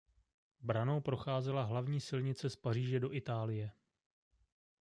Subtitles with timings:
[0.59, 3.71] Branou procházela hlavní silnice z Paříže do Itálie.